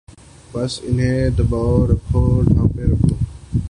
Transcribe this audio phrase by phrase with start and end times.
[0.51, 3.15] بس انہیں دبائے رکھو، ڈھانپے رکھو۔